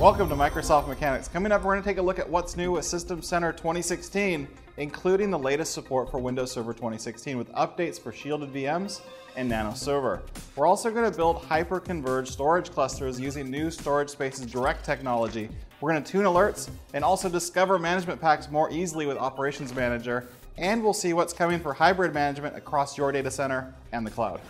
Welcome 0.00 0.28
to 0.28 0.34
Microsoft 0.34 0.88
Mechanics. 0.88 1.28
Coming 1.28 1.52
up, 1.52 1.62
we're 1.62 1.74
going 1.74 1.82
to 1.82 1.88
take 1.88 1.98
a 1.98 2.02
look 2.02 2.18
at 2.18 2.28
what's 2.28 2.56
new 2.56 2.72
with 2.72 2.84
System 2.84 3.22
Center 3.22 3.52
2016, 3.52 4.48
including 4.76 5.30
the 5.30 5.38
latest 5.38 5.72
support 5.72 6.10
for 6.10 6.18
Windows 6.18 6.50
Server 6.50 6.72
2016 6.72 7.38
with 7.38 7.50
updates 7.52 8.00
for 8.00 8.10
shielded 8.10 8.52
VMs 8.52 9.02
and 9.36 9.48
Nano 9.48 9.72
Server. 9.72 10.22
We're 10.56 10.66
also 10.66 10.90
going 10.90 11.08
to 11.08 11.16
build 11.16 11.44
hyper-converged 11.44 12.32
storage 12.32 12.72
clusters 12.72 13.20
using 13.20 13.48
new 13.48 13.70
Storage 13.70 14.10
Spaces 14.10 14.46
Direct 14.46 14.84
technology. 14.84 15.48
We're 15.80 15.92
going 15.92 16.02
to 16.02 16.10
tune 16.10 16.24
alerts 16.24 16.68
and 16.92 17.04
also 17.04 17.28
discover 17.28 17.78
management 17.78 18.20
packs 18.20 18.50
more 18.50 18.68
easily 18.72 19.06
with 19.06 19.16
Operations 19.16 19.72
Manager, 19.76 20.26
and 20.58 20.82
we'll 20.82 20.92
see 20.92 21.12
what's 21.12 21.32
coming 21.32 21.60
for 21.60 21.72
hybrid 21.72 22.12
management 22.12 22.56
across 22.56 22.98
your 22.98 23.12
data 23.12 23.30
center 23.30 23.72
and 23.92 24.04
the 24.04 24.10
cloud. 24.10 24.40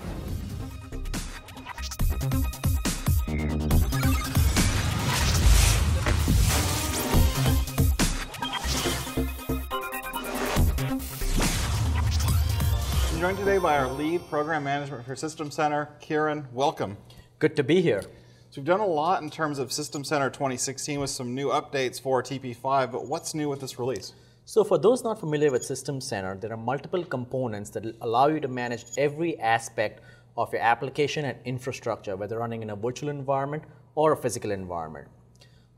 Joined 13.25 13.39
today 13.39 13.57
by 13.57 13.79
our 13.79 13.91
lead 13.91 14.21
program 14.29 14.63
management 14.63 15.03
for 15.03 15.17
System 15.17 15.51
Center, 15.51 15.89
Kieran. 15.99 16.47
Welcome. 16.53 16.99
Good 17.39 17.57
to 17.57 17.65
be 17.65 17.81
here. 17.81 18.03
So 18.51 18.61
we've 18.61 18.67
done 18.67 18.81
a 18.81 18.87
lot 18.87 19.23
in 19.23 19.31
terms 19.31 19.59
of 19.59 19.73
System 19.73 20.05
Center 20.05 20.29
2016 20.29 21.01
with 21.01 21.09
some 21.09 21.35
new 21.35 21.49
updates 21.49 21.99
for 21.99 22.23
TP5, 22.23 22.93
but 22.93 23.07
what's 23.07 23.35
new 23.35 23.49
with 23.49 23.63
this 23.63 23.79
release? 23.79 24.13
So 24.45 24.63
for 24.63 24.77
those 24.77 25.05
not 25.05 25.21
familiar 25.21 25.51
with 25.51 25.65
System 25.65 26.03
Center, 26.03 26.37
there 26.37 26.53
are 26.53 26.59
multiple 26.59 27.03
components 27.03 27.71
that 27.71 27.97
allow 28.03 28.27
you 28.27 28.41
to 28.41 28.49
manage 28.49 28.85
every 28.99 29.41
aspect 29.41 30.03
of 30.37 30.53
your 30.53 30.61
application 30.61 31.25
and 31.25 31.39
infrastructure, 31.47 32.17
whether 32.17 32.39
running 32.39 32.61
in 32.61 32.69
a 32.69 32.77
virtual 32.77 33.09
environment 33.09 33.63
or 33.95 34.13
a 34.13 34.17
physical 34.19 34.51
environment. 34.51 35.09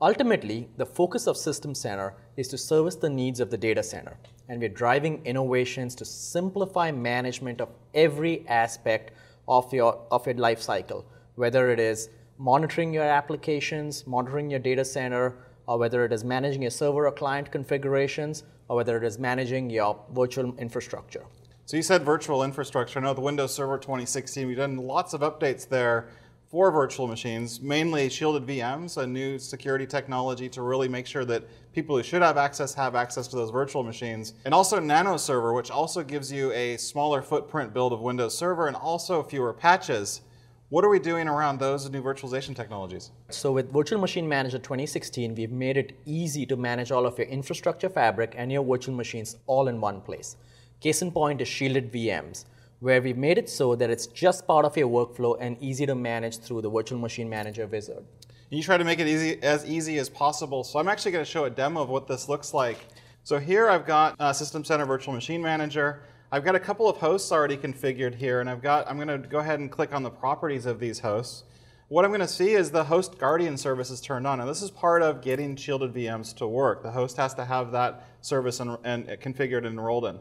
Ultimately, 0.01 0.69
the 0.79 0.87
focus 0.87 1.29
of 1.29 1.37
System 1.37 1.77
Center 1.77 2.15
is 2.37 2.49
to 2.49 2.59
service 2.59 2.97
the 2.97 3.09
needs 3.09 3.39
of 3.39 3.53
the 3.53 3.57
data 3.57 3.85
center, 3.85 4.19
and 4.49 4.61
we're 4.61 4.69
driving 4.69 5.25
innovations 5.25 5.95
to 5.97 6.05
simplify 6.05 6.91
management 6.91 7.61
of 7.61 7.69
every 7.95 8.47
aspect 8.49 9.13
of 9.49 9.73
your, 9.73 10.01
of 10.11 10.27
your 10.27 10.37
life 10.37 10.61
cycle, 10.61 11.05
whether 11.35 11.71
it 11.71 11.81
is 11.81 12.09
monitoring 12.39 12.93
your 12.93 13.05
applications, 13.05 14.07
monitoring 14.07 14.51
your 14.51 14.61
data 14.61 14.85
center, 14.85 15.37
or 15.67 15.79
whether 15.79 16.05
it 16.05 16.13
is 16.13 16.25
managing 16.25 16.63
your 16.63 16.71
server 16.71 17.07
or 17.07 17.13
client 17.13 17.51
configurations, 17.51 18.45
or 18.69 18.77
whether 18.77 18.97
it 18.97 19.05
is 19.05 19.19
managing 19.19 19.71
your 19.71 19.99
virtual 20.13 20.55
infrastructure. 20.59 21.25
So 21.65 21.77
you 21.77 21.83
said 21.83 22.05
virtual 22.05 22.45
infrastructure. 22.45 23.01
I 23.01 23.03
know 23.03 23.15
the 23.15 23.21
Windows 23.21 23.53
Server 23.53 23.79
2016, 23.79 24.47
we've 24.47 24.57
done 24.57 24.77
lots 24.77 25.15
of 25.15 25.23
updates 25.23 25.69
there 25.69 26.09
for 26.49 26.71
virtual 26.71 27.09
machines, 27.09 27.61
mainly 27.61 28.09
shielded 28.09 28.47
VMs, 28.47 28.97
a 28.97 29.07
new 29.07 29.39
security 29.39 29.87
technology 29.87 30.49
to 30.49 30.63
really 30.63 30.89
make 30.89 31.07
sure 31.07 31.25
that 31.25 31.45
people 31.73 31.97
who 31.97 32.03
should 32.03 32.23
have 32.23 32.37
access 32.37 32.73
have 32.75 32.95
access 32.95 33.27
to 33.29 33.37
those 33.37 33.51
virtual 33.51 33.83
machines. 33.83 34.35
And 34.45 34.55
also 34.55 34.79
Nano 34.79 35.17
Server, 35.17 35.53
which 35.53 35.71
also 35.71 36.05
gives 36.05 36.31
you 36.31 36.53
a 36.53 36.77
smaller 36.77 37.21
footprint 37.21 37.75
build 37.75 37.93
of 37.93 38.01
Windows 38.01 38.37
Server 38.37 38.69
and 38.69 38.77
also 38.77 39.23
fewer 39.23 39.53
patches. 39.53 40.21
What 40.69 40.85
are 40.85 40.89
we 40.89 40.99
doing 40.99 41.29
around 41.29 41.59
those 41.59 41.89
new 41.91 42.03
virtualization 42.03 42.55
technologies? 42.55 43.11
So 43.31 43.53
with 43.53 43.73
Virtual 43.73 44.01
Machine 44.01 44.29
Manager 44.29 44.59
2016, 44.59 45.35
we've 45.35 45.53
made 45.53 45.77
it 45.77 45.99
easy 46.05 46.47
to 46.47 46.57
manage 46.57 46.93
all 46.93 47.07
of 47.07 47.19
your 47.19 47.27
infrastructure 47.27 47.89
fabric 47.89 48.35
and 48.37 48.53
your 48.53 48.65
virtual 48.65 48.95
machines 48.95 49.37
all 49.47 49.69
in 49.69 49.81
one 49.81 50.01
place. 50.01 50.37
Case 50.81 51.03
in 51.03 51.11
point 51.11 51.41
is 51.41 51.49
shielded 51.49 51.93
VMs 51.93 52.45
where 52.81 53.01
we've 53.01 53.17
made 53.17 53.39
it 53.39 53.49
so 53.49 53.75
that 53.75 53.91
it's 53.91 54.07
just 54.07 54.47
part 54.47 54.65
of 54.65 54.77
your 54.77 54.89
workflow 54.89 55.37
and 55.41 55.57
easy 55.61 55.87
to 55.87 55.95
manage 55.95 56.39
through 56.39 56.61
the 56.63 56.71
Virtual 56.71 56.99
Machine 56.99 57.29
Manager 57.29 57.67
wizard. 57.67 58.05
You 58.51 58.63
try 58.63 58.77
to 58.77 58.85
make 58.85 59.01
it 59.01 59.09
easy, 59.09 59.43
as 59.43 59.65
easy 59.67 59.99
as 59.99 60.09
possible. 60.09 60.63
So 60.63 60.79
I'm 60.79 60.89
actually 60.89 61.13
going 61.13 61.25
to 61.25 61.31
show 61.31 61.45
a 61.47 61.51
demo 61.51 61.83
of 61.83 61.89
what 61.89 62.07
this 62.07 62.29
looks 62.29 62.55
like. 62.55 62.79
So 63.25 63.39
here 63.39 63.69
I've 63.69 63.87
got 63.87 64.15
uh, 64.21 64.33
System 64.33 64.65
Center 64.65 64.87
Virtual 64.87 65.15
Machine 65.15 65.43
Manager. 65.43 66.03
I've 66.31 66.45
got 66.45 66.55
a 66.55 66.61
couple 66.61 66.89
of 66.89 66.97
hosts 66.99 67.33
already 67.33 67.57
configured 67.57 68.15
here, 68.15 68.41
and 68.41 68.49
I've 68.49 68.63
got, 68.63 68.89
I'm 68.89 68.97
going 68.97 69.23
to 69.23 69.29
go 69.29 69.39
ahead 69.39 69.59
and 69.59 69.71
click 69.71 69.93
on 69.93 70.03
the 70.03 70.11
properties 70.11 70.67
of 70.67 70.79
these 70.79 71.01
hosts. 71.01 71.45
What 71.89 72.05
I'm 72.05 72.11
going 72.11 72.21
to 72.21 72.29
see 72.29 72.53
is 72.53 72.73
the 72.73 72.85
host 72.85 73.19
guardian 73.19 73.57
service 73.57 73.91
is 73.91 74.01
turned 74.01 74.27
on. 74.27 74.41
And 74.41 74.49
this 74.49 74.61
is 74.61 74.71
part 74.71 75.03
of 75.03 75.23
getting 75.23 75.57
shielded 75.57 75.95
VMs 75.95 76.37
to 76.37 76.47
work. 76.47 76.83
The 76.83 76.91
host 76.91 77.17
has 77.17 77.33
to 77.35 77.45
have 77.45 77.73
that 77.73 78.05
service 78.21 78.61
and, 78.61 78.77
and 78.85 79.07
configured 79.07 79.59
and 79.59 79.67
enrolled 79.67 80.05
in. 80.05 80.19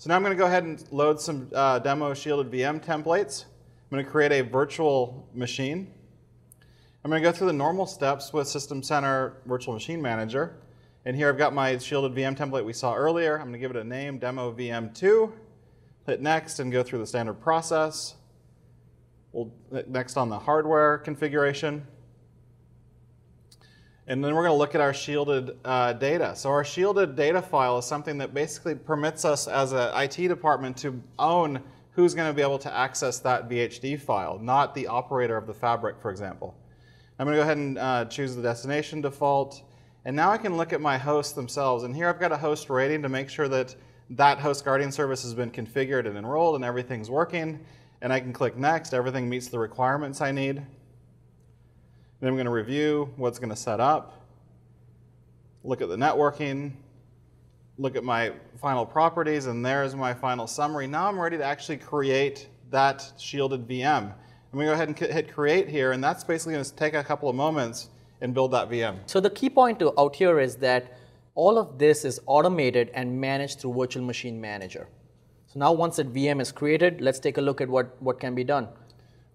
So 0.00 0.06
now 0.06 0.14
I'm 0.14 0.22
going 0.22 0.30
to 0.32 0.38
go 0.38 0.46
ahead 0.46 0.62
and 0.62 0.84
load 0.92 1.20
some 1.20 1.50
uh, 1.52 1.80
demo 1.80 2.14
shielded 2.14 2.52
VM 2.52 2.80
templates. 2.80 3.46
I'm 3.46 3.96
going 3.96 4.04
to 4.04 4.08
create 4.08 4.30
a 4.30 4.42
virtual 4.42 5.28
machine. 5.34 5.92
I'm 7.02 7.10
going 7.10 7.20
to 7.20 7.28
go 7.28 7.32
through 7.36 7.48
the 7.48 7.52
normal 7.52 7.84
steps 7.84 8.32
with 8.32 8.46
System 8.46 8.80
Center 8.80 9.38
Virtual 9.44 9.74
Machine 9.74 10.00
Manager. 10.00 10.60
And 11.04 11.16
here 11.16 11.28
I've 11.28 11.36
got 11.36 11.52
my 11.52 11.78
shielded 11.78 12.12
VM 12.12 12.36
template 12.36 12.64
we 12.64 12.72
saw 12.72 12.94
earlier. 12.94 13.38
I'm 13.38 13.48
going 13.48 13.54
to 13.54 13.58
give 13.58 13.72
it 13.72 13.76
a 13.76 13.82
name, 13.82 14.18
demo 14.18 14.52
VM2. 14.52 15.32
Hit 16.06 16.22
next 16.22 16.60
and 16.60 16.70
go 16.70 16.84
through 16.84 17.00
the 17.00 17.06
standard 17.06 17.40
process. 17.40 18.14
We'll 19.32 19.52
hit 19.72 19.88
next 19.90 20.16
on 20.16 20.28
the 20.28 20.38
hardware 20.38 20.98
configuration. 20.98 21.84
And 24.08 24.24
then 24.24 24.34
we're 24.34 24.44
going 24.44 24.54
to 24.54 24.58
look 24.58 24.74
at 24.74 24.80
our 24.80 24.94
shielded 24.94 25.58
uh, 25.66 25.92
data. 25.92 26.34
So 26.34 26.48
our 26.48 26.64
shielded 26.64 27.14
data 27.14 27.42
file 27.42 27.76
is 27.76 27.84
something 27.84 28.16
that 28.18 28.32
basically 28.32 28.74
permits 28.74 29.26
us 29.26 29.46
as 29.46 29.72
an 29.72 29.90
IT 29.94 30.28
department 30.28 30.78
to 30.78 31.00
own 31.18 31.62
who's 31.90 32.14
going 32.14 32.30
to 32.30 32.34
be 32.34 32.40
able 32.40 32.58
to 32.60 32.74
access 32.74 33.18
that 33.18 33.50
VHD 33.50 34.00
file, 34.00 34.38
not 34.38 34.74
the 34.74 34.86
operator 34.86 35.36
of 35.36 35.46
the 35.46 35.52
fabric, 35.52 36.00
for 36.00 36.10
example. 36.10 36.56
I'm 37.18 37.26
going 37.26 37.36
to 37.36 37.40
go 37.40 37.42
ahead 37.42 37.58
and 37.58 37.76
uh, 37.76 38.04
choose 38.06 38.34
the 38.34 38.40
destination 38.40 39.02
default. 39.02 39.62
And 40.06 40.16
now 40.16 40.30
I 40.30 40.38
can 40.38 40.56
look 40.56 40.72
at 40.72 40.80
my 40.80 40.96
hosts 40.96 41.32
themselves. 41.32 41.84
And 41.84 41.94
here 41.94 42.08
I've 42.08 42.20
got 42.20 42.32
a 42.32 42.36
host 42.36 42.70
rating 42.70 43.02
to 43.02 43.10
make 43.10 43.28
sure 43.28 43.48
that 43.48 43.76
that 44.10 44.38
host 44.38 44.64
guardian 44.64 44.90
service 44.90 45.22
has 45.22 45.34
been 45.34 45.50
configured 45.50 46.06
and 46.06 46.16
enrolled 46.16 46.54
and 46.54 46.64
everything's 46.64 47.10
working. 47.10 47.60
And 48.00 48.10
I 48.10 48.20
can 48.20 48.32
click 48.32 48.56
next. 48.56 48.94
Everything 48.94 49.28
meets 49.28 49.48
the 49.48 49.58
requirements 49.58 50.22
I 50.22 50.30
need. 50.32 50.62
Then 52.20 52.28
I'm 52.28 52.34
going 52.34 52.46
to 52.46 52.50
review 52.50 53.12
what's 53.16 53.38
going 53.38 53.50
to 53.50 53.56
set 53.56 53.80
up, 53.80 54.20
look 55.62 55.80
at 55.80 55.88
the 55.88 55.96
networking, 55.96 56.72
look 57.78 57.94
at 57.94 58.02
my 58.02 58.32
final 58.60 58.84
properties, 58.84 59.46
and 59.46 59.64
there's 59.64 59.94
my 59.94 60.12
final 60.12 60.46
summary. 60.46 60.86
Now 60.86 61.08
I'm 61.08 61.18
ready 61.18 61.38
to 61.38 61.44
actually 61.44 61.76
create 61.76 62.48
that 62.70 63.12
shielded 63.18 63.68
VM. 63.68 64.12
I'm 64.52 64.58
going 64.58 64.66
to 64.66 64.70
go 64.70 64.72
ahead 64.72 64.88
and 64.88 64.98
hit 64.98 65.32
create 65.32 65.68
here, 65.68 65.92
and 65.92 66.02
that's 66.02 66.24
basically 66.24 66.54
going 66.54 66.64
to 66.64 66.74
take 66.74 66.94
a 66.94 67.04
couple 67.04 67.28
of 67.28 67.36
moments 67.36 67.88
and 68.20 68.34
build 68.34 68.50
that 68.50 68.68
VM. 68.68 68.96
So 69.06 69.20
the 69.20 69.30
key 69.30 69.48
point 69.48 69.80
out 69.96 70.16
here 70.16 70.40
is 70.40 70.56
that 70.56 70.98
all 71.34 71.56
of 71.56 71.78
this 71.78 72.04
is 72.04 72.20
automated 72.26 72.90
and 72.94 73.20
managed 73.20 73.60
through 73.60 73.74
Virtual 73.74 74.02
Machine 74.02 74.40
Manager. 74.40 74.88
So 75.46 75.60
now 75.60 75.72
once 75.72 75.96
that 75.96 76.12
VM 76.12 76.40
is 76.40 76.50
created, 76.50 77.00
let's 77.00 77.20
take 77.20 77.38
a 77.38 77.40
look 77.40 77.60
at 77.60 77.68
what, 77.68 78.00
what 78.02 78.18
can 78.18 78.34
be 78.34 78.42
done. 78.42 78.68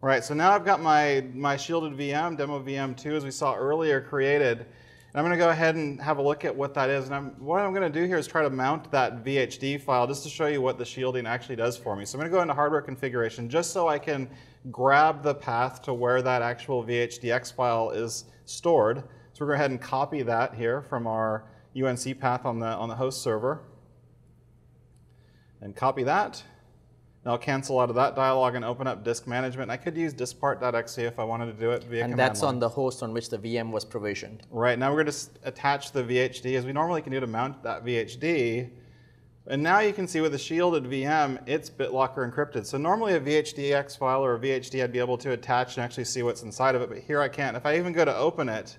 Right, 0.04 0.22
so 0.22 0.34
now 0.34 0.52
I've 0.52 0.66
got 0.66 0.82
my, 0.82 1.26
my 1.34 1.56
shielded 1.56 1.94
VM, 1.94 2.38
demo 2.38 2.62
VM2, 2.62 3.16
as 3.16 3.24
we 3.24 3.32
saw 3.32 3.56
earlier, 3.56 4.02
created. 4.02 4.60
And 4.60 4.68
I'm 5.16 5.24
going 5.24 5.32
to 5.32 5.38
go 5.38 5.50
ahead 5.50 5.76
and 5.76 5.98
have 6.02 6.18
a 6.18 6.22
look 6.22 6.44
at 6.44 6.54
what 6.54 6.74
that 6.74 6.90
is. 6.90 7.06
And 7.06 7.16
I'm, 7.16 7.30
what 7.40 7.62
I'm 7.62 7.74
going 7.74 7.90
to 7.90 8.02
do 8.02 8.06
here 8.06 8.18
is 8.18 8.28
try 8.28 8.42
to 8.42 8.50
mount 8.50 8.92
that 8.92 9.24
VHD 9.24 9.80
file 9.80 10.06
just 10.06 10.24
to 10.24 10.30
show 10.30 10.48
you 10.48 10.62
what 10.62 10.78
the 10.78 10.84
shielding 10.84 11.26
actually 11.26 11.56
does 11.56 11.78
for 11.78 11.96
me. 11.96 12.04
So 12.04 12.18
I'm 12.18 12.20
going 12.20 12.30
to 12.30 12.36
go 12.36 12.42
into 12.42 12.54
hardware 12.54 12.82
configuration 12.82 13.48
just 13.48 13.72
so 13.72 13.88
I 13.88 13.98
can 13.98 14.30
grab 14.72 15.24
the 15.24 15.36
path 15.36 15.82
to 15.84 15.94
where 15.94 16.22
that 16.22 16.42
actual 16.42 16.84
VHDX 16.84 17.56
file 17.56 17.92
is 17.92 18.26
stored. 18.44 18.98
So 19.32 19.46
we're 19.46 19.48
going 19.48 19.48
to 19.48 19.48
go 19.48 19.54
ahead 19.54 19.72
and 19.72 19.82
copy 19.82 20.22
that 20.24 20.54
here 20.54 20.82
from 20.82 21.08
our 21.08 21.46
UNC 21.82 22.20
path 22.20 22.44
on 22.44 22.60
the, 22.60 22.68
on 22.68 22.90
the 22.90 22.96
host 22.96 23.22
server. 23.22 23.62
And 25.62 25.74
copy 25.74 26.04
that. 26.04 26.44
I'll 27.26 27.38
cancel 27.38 27.80
out 27.80 27.90
of 27.90 27.96
that 27.96 28.16
dialog 28.16 28.56
and 28.56 28.66
open 28.66 28.86
up 28.86 29.06
disk 29.06 29.28
management. 29.28 29.72
I 29.72 29.78
could 29.78 29.96
use 29.96 30.14
diskpart.exe 30.14 30.98
if 30.98 31.20
I 31.20 31.24
wanted 31.24 31.46
to 31.46 31.54
do 31.54 31.72
it 31.72 31.86
via 31.86 32.04
And 32.04 32.20
that's 32.20 32.42
line. 32.42 32.56
on 32.56 32.60
the 32.60 32.68
host 32.68 33.02
on 33.02 33.14
which 33.14 33.30
the 33.30 33.38
VM 33.38 33.72
was 33.72 33.86
provisioned. 33.86 34.44
Right, 34.52 34.78
now 34.78 34.92
we're 34.92 35.04
going 35.04 35.14
to 35.14 35.30
attach 35.44 35.94
the 35.94 36.04
VHD 36.04 36.58
as 36.58 36.66
we 36.66 36.74
normally 36.74 37.02
can 37.02 37.14
do 37.14 37.22
to 37.22 37.28
mount 37.28 37.64
that 37.64 37.86
VHD. 37.86 38.70
And 39.48 39.64
now 39.64 39.80
you 39.80 39.94
can 39.94 40.08
see 40.08 40.20
with 40.20 40.34
the 40.34 40.38
shielded 40.38 40.84
VM, 40.84 41.42
it's 41.46 41.70
BitLocker 41.70 42.30
encrypted. 42.30 42.66
So 42.66 42.78
normally 42.78 43.14
a 43.14 43.22
VHDX 43.22 43.98
file 43.98 44.24
or 44.24 44.36
a 44.36 44.40
VHD 44.40 44.84
I'd 44.84 44.92
be 44.92 45.00
able 45.00 45.18
to 45.20 45.32
attach 45.32 45.78
and 45.78 45.84
actually 45.84 46.06
see 46.06 46.24
what's 46.24 46.44
inside 46.44 46.76
of 46.76 46.82
it, 46.82 46.90
but 46.90 46.98
here 46.98 47.22
I 47.22 47.30
can't. 47.30 47.56
If 47.56 47.66
I 47.66 47.78
even 47.78 47.94
go 47.94 48.04
to 48.04 48.16
open 48.16 48.50
it, 48.50 48.78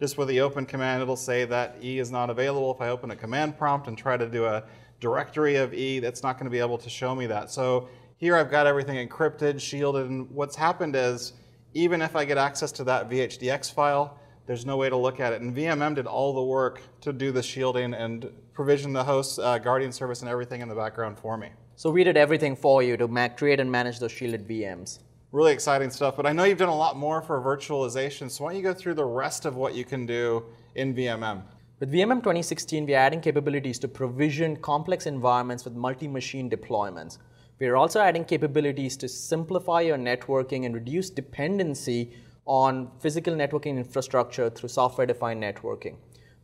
just 0.00 0.18
with 0.18 0.28
the 0.28 0.40
open 0.40 0.66
command, 0.66 1.00
it'll 1.00 1.14
say 1.14 1.44
that 1.44 1.76
E 1.82 1.98
is 1.98 2.10
not 2.10 2.28
available. 2.28 2.74
If 2.74 2.80
I 2.80 2.88
open 2.88 3.10
a 3.10 3.16
command 3.16 3.56
prompt 3.56 3.86
and 3.86 3.96
try 3.96 4.16
to 4.16 4.28
do 4.28 4.46
a 4.46 4.64
directory 5.02 5.56
of 5.56 5.74
E, 5.74 5.98
that's 5.98 6.22
not 6.22 6.38
going 6.38 6.44
to 6.44 6.50
be 6.50 6.60
able 6.60 6.78
to 6.78 6.88
show 6.88 7.14
me 7.14 7.26
that. 7.26 7.50
So 7.50 7.88
here 8.16 8.36
I've 8.36 8.50
got 8.50 8.66
everything 8.66 9.06
encrypted, 9.06 9.60
shielded, 9.60 10.08
and 10.08 10.30
what's 10.30 10.56
happened 10.56 10.94
is 10.96 11.34
even 11.74 12.00
if 12.00 12.14
I 12.14 12.24
get 12.24 12.38
access 12.38 12.70
to 12.72 12.84
that 12.84 13.10
VHDX 13.10 13.74
file, 13.74 14.18
there's 14.46 14.64
no 14.64 14.76
way 14.76 14.88
to 14.88 14.96
look 14.96 15.18
at 15.18 15.32
it. 15.32 15.42
And 15.42 15.54
VMM 15.54 15.96
did 15.96 16.06
all 16.06 16.32
the 16.32 16.42
work 16.42 16.82
to 17.00 17.12
do 17.12 17.32
the 17.32 17.42
shielding 17.42 17.94
and 17.94 18.30
provision 18.54 18.92
the 18.92 19.02
host 19.02 19.40
uh, 19.40 19.58
guardian 19.58 19.90
service 19.90 20.20
and 20.20 20.30
everything 20.30 20.60
in 20.60 20.68
the 20.68 20.74
background 20.74 21.18
for 21.18 21.36
me. 21.36 21.48
So 21.74 21.90
we 21.90 22.04
did 22.04 22.16
everything 22.16 22.54
for 22.54 22.82
you 22.82 22.96
to 22.96 23.08
create 23.36 23.58
and 23.58 23.70
manage 23.70 23.98
those 23.98 24.12
shielded 24.12 24.46
VMs. 24.46 25.00
Really 25.32 25.52
exciting 25.52 25.90
stuff. 25.90 26.16
But 26.16 26.26
I 26.26 26.32
know 26.32 26.44
you've 26.44 26.58
done 26.58 26.68
a 26.68 26.76
lot 26.76 26.96
more 26.96 27.22
for 27.22 27.40
virtualization. 27.40 28.30
So 28.30 28.44
why 28.44 28.52
don't 28.52 28.58
you 28.58 28.62
go 28.62 28.74
through 28.74 28.94
the 28.94 29.04
rest 29.04 29.46
of 29.46 29.56
what 29.56 29.74
you 29.74 29.84
can 29.84 30.06
do 30.06 30.44
in 30.76 30.94
VMM? 30.94 31.42
With 31.82 31.90
VMM 31.90 32.18
2016, 32.18 32.86
we 32.86 32.94
are 32.94 32.98
adding 32.98 33.20
capabilities 33.20 33.76
to 33.80 33.88
provision 33.88 34.54
complex 34.54 35.06
environments 35.06 35.64
with 35.64 35.74
multi-machine 35.74 36.48
deployments. 36.48 37.18
We 37.58 37.66
are 37.66 37.76
also 37.76 37.98
adding 37.98 38.24
capabilities 38.24 38.96
to 38.98 39.08
simplify 39.08 39.80
your 39.80 39.96
networking 39.96 40.64
and 40.64 40.76
reduce 40.76 41.10
dependency 41.10 42.12
on 42.46 42.88
physical 43.00 43.34
networking 43.34 43.78
infrastructure 43.78 44.48
through 44.48 44.68
software-defined 44.68 45.42
networking. 45.42 45.96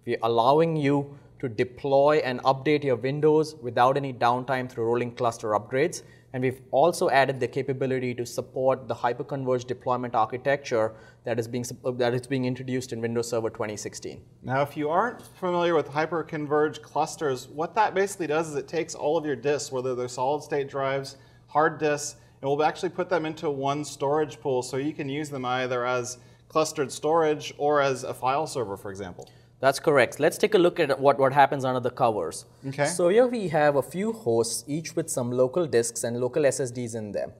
We 0.04 0.16
are 0.16 0.20
allowing 0.24 0.74
you 0.74 1.16
to 1.38 1.48
deploy 1.48 2.16
and 2.24 2.42
update 2.42 2.82
your 2.82 2.96
Windows 2.96 3.54
without 3.62 3.96
any 3.96 4.12
downtime 4.12 4.68
through 4.68 4.86
rolling 4.86 5.14
cluster 5.14 5.50
upgrades. 5.50 6.02
And 6.32 6.42
we've 6.42 6.60
also 6.70 7.08
added 7.08 7.40
the 7.40 7.48
capability 7.48 8.14
to 8.14 8.26
support 8.26 8.86
the 8.86 8.94
hyperconverged 8.94 9.66
deployment 9.66 10.14
architecture 10.14 10.94
that 11.24 11.38
is 11.38 11.48
being, 11.48 11.64
that 11.96 12.12
is 12.12 12.26
being 12.26 12.44
introduced 12.44 12.92
in 12.92 13.00
Windows 13.00 13.30
Server 13.30 13.48
2016. 13.48 14.20
Now, 14.42 14.60
if 14.62 14.76
you 14.76 14.90
aren't 14.90 15.22
familiar 15.22 15.74
with 15.74 15.88
hyperconverged 15.88 16.82
clusters, 16.82 17.48
what 17.48 17.74
that 17.74 17.94
basically 17.94 18.26
does 18.26 18.48
is 18.48 18.56
it 18.56 18.68
takes 18.68 18.94
all 18.94 19.16
of 19.16 19.24
your 19.24 19.36
disks, 19.36 19.72
whether 19.72 19.94
they're 19.94 20.08
solid 20.08 20.42
state 20.42 20.68
drives, 20.68 21.16
hard 21.46 21.78
disks, 21.78 22.16
and 22.40 22.48
we'll 22.48 22.62
actually 22.62 22.90
put 22.90 23.08
them 23.08 23.24
into 23.24 23.50
one 23.50 23.84
storage 23.84 24.38
pool 24.38 24.62
so 24.62 24.76
you 24.76 24.92
can 24.92 25.08
use 25.08 25.30
them 25.30 25.44
either 25.44 25.86
as 25.86 26.18
clustered 26.48 26.92
storage 26.92 27.52
or 27.58 27.80
as 27.80 28.04
a 28.04 28.14
file 28.14 28.46
server, 28.46 28.76
for 28.76 28.90
example. 28.90 29.28
That's 29.60 29.80
correct. 29.80 30.20
Let's 30.20 30.38
take 30.38 30.54
a 30.54 30.58
look 30.58 30.78
at 30.78 31.00
what, 31.00 31.18
what 31.18 31.32
happens 31.32 31.64
under 31.64 31.80
the 31.80 31.90
covers. 31.90 32.44
Okay. 32.66 32.86
So 32.86 33.08
here 33.08 33.26
we 33.26 33.48
have 33.48 33.76
a 33.76 33.82
few 33.82 34.12
hosts, 34.12 34.64
each 34.68 34.94
with 34.94 35.10
some 35.10 35.32
local 35.32 35.66
disks 35.66 36.04
and 36.04 36.20
local 36.20 36.44
SSDs 36.44 36.94
in 36.94 37.12
them. 37.12 37.32